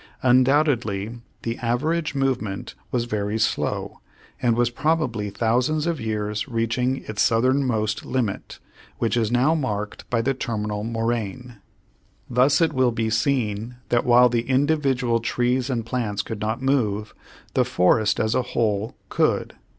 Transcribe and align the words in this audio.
Undoubtedly 0.23 1.21
the 1.43 1.59
average 1.59 2.15
movement 2.15 2.73
was 2.89 3.05
very 3.05 3.37
slow 3.37 3.99
and 4.41 4.55
was 4.55 4.71
probably 4.71 5.29
thousands 5.29 5.85
of 5.85 6.01
years 6.01 6.49
reaching 6.49 7.03
its 7.07 7.21
southernmost 7.21 8.03
limit, 8.03 8.57
which 8.97 9.15
is 9.15 9.31
now 9.31 9.53
marked 9.53 10.09
by 10.09 10.19
the 10.19 10.33
terminal 10.33 10.83
moraine. 10.83 11.57
Thus 12.27 12.61
it 12.61 12.73
will 12.73 12.89
be 12.91 13.11
seen 13.11 13.75
that 13.89 14.03
while 14.03 14.27
the 14.27 14.49
individual 14.49 15.19
trees 15.19 15.69
and 15.69 15.85
plants 15.85 16.23
could 16.23 16.41
not 16.41 16.63
move, 16.63 17.13
the 17.53 17.63
forest 17.63 18.19
as 18.19 18.33
a 18.33 18.41
whole 18.41 18.95
could. 19.09 19.53